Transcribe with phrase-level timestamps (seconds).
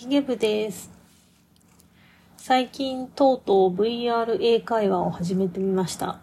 [0.00, 0.90] ヒゲ部です。
[2.38, 6.20] 最近とうとう VR 英会話を始めてみました。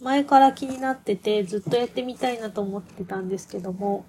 [0.00, 4.06] 前から気になっててずっとやってみたいなと思ってたんですけども、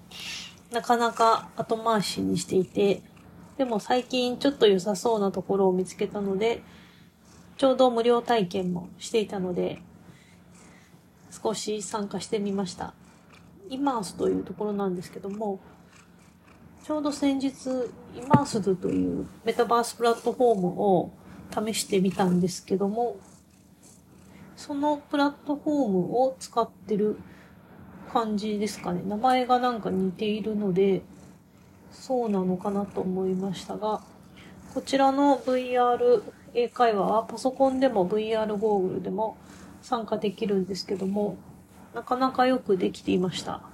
[0.72, 3.02] なかなか後回しにしていて、
[3.58, 6.62] でも最近ちょっと良さそうなところを見つけたので、
[7.58, 9.82] ちょうど無料体験もしていたので、
[11.30, 12.94] 少し参加してみました。
[13.68, 15.60] イマースというところなんですけども、
[16.84, 17.54] ちょうど先日、
[18.14, 21.10] イマースドというメタバースプラットフォームを
[21.50, 23.16] 試してみたんですけども、
[24.54, 27.16] そのプラットフォームを使ってる
[28.12, 29.00] 感じですかね。
[29.02, 31.00] 名前がなんか似ているので、
[31.90, 34.02] そうなのかなと思いましたが、
[34.74, 36.22] こちらの VR
[36.52, 39.38] 英会話はパソコンでも VR ゴーグルでも
[39.80, 41.38] 参加できるんですけども、
[41.94, 43.73] なかなかよくできていました。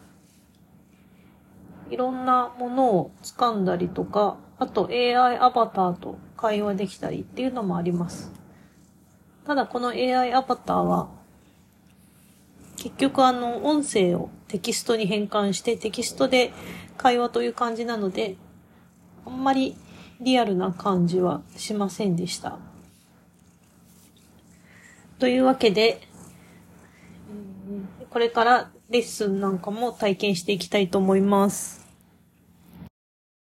[1.90, 8.32] いろんなものを掴んだりとか、あと AI アバターと会話できたりっていうのもあります。
[9.46, 11.08] ただこの AI アバターは、
[12.76, 16.52] 結局あの音声をテキストに変換してテキストで
[16.96, 18.36] 会話という感じなので、
[19.26, 19.76] あんまり
[20.20, 22.58] リアルな感じはしませんでした。
[25.18, 26.00] というわけで、
[28.10, 31.89] これからレッスンなんかも体験していきたいと思います。